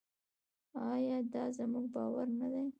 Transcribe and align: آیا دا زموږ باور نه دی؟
آیا 0.91 1.17
دا 1.33 1.43
زموږ 1.57 1.85
باور 1.95 2.27
نه 2.39 2.47
دی؟ 2.53 2.63